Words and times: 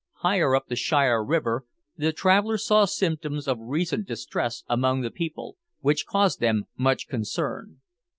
Higher 0.21 0.55
up 0.55 0.65
the 0.67 0.75
Shire 0.75 1.23
river, 1.23 1.63
the 1.95 2.11
travellers 2.11 2.65
saw 2.65 2.85
symptoms 2.85 3.47
of 3.47 3.59
recent 3.61 4.07
distress 4.07 4.63
among 4.67 5.01
the 5.01 5.11
people, 5.11 5.57
which 5.81 6.07
caused 6.07 6.39
them 6.39 6.63
much 6.75 7.07
concern. 7.07 7.81